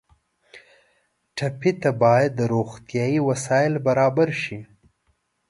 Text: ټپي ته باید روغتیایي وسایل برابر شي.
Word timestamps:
ټپي 1.35 1.71
ته 1.81 1.89
باید 2.03 2.33
روغتیایي 2.53 3.19
وسایل 3.29 3.73
برابر 3.87 4.29
شي. 4.41 4.59